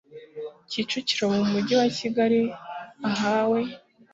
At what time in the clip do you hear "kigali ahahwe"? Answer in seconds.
1.97-3.59